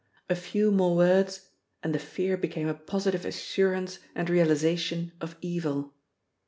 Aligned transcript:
A 0.31 0.35
few 0.35 0.71
more 0.71 0.95
words, 0.95 1.49
and 1.83 1.93
the 1.93 1.99
fear 1.99 2.35
became 2.35 2.67
a 2.67 2.73
positive 2.73 3.23
assurance 3.23 3.99
and 4.15 4.31
realisation 4.31 5.11
of 5.21 5.35
evil. 5.41 5.93